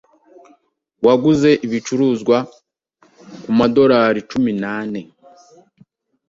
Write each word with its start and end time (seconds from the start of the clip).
waguze 1.05 1.51
ibicuruzwa 1.65 2.37
kumadorari 3.43 4.19
cumi 4.29 4.51
nane. 4.63 5.01